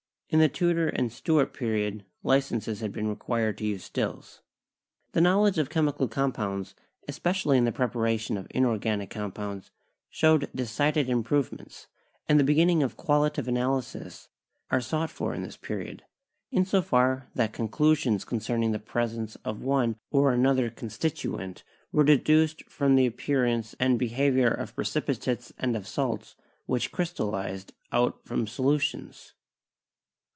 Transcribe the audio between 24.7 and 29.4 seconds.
pre cipitates and of salts which crystallized out from solutions.